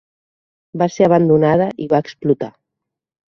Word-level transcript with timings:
Va 0.81 0.87
ser 0.95 1.05
abandonada 1.07 1.67
i 1.85 1.89
va 1.91 2.01
explotar. 2.05 2.51